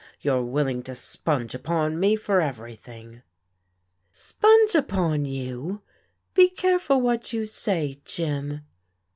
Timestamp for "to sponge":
0.85-1.53